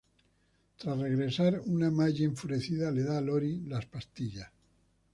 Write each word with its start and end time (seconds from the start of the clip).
Tras 0.77 0.97
regresar, 0.97 1.61
una 1.67 1.91
Maggie 1.91 2.25
enfurecida 2.25 2.89
le 2.89 3.03
da 3.03 3.19
a 3.19 3.21
Lori 3.21 3.59
las 3.67 3.85
pastillas. 3.85 4.49